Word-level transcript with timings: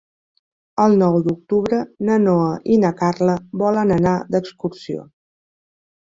El 0.85 0.95
nou 1.01 1.17
d'octubre 1.27 1.81
na 2.07 2.15
Noa 2.23 2.47
i 2.77 2.79
na 2.85 2.91
Carla 3.03 3.37
volen 3.65 3.93
anar 3.99 4.17
d'excursió. 4.33 5.07